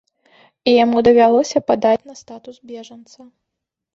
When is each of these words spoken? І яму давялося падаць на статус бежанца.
І 0.71 0.71
яму 0.83 0.97
давялося 1.07 1.61
падаць 1.69 2.07
на 2.13 2.17
статус 2.23 2.55
бежанца. 2.69 3.19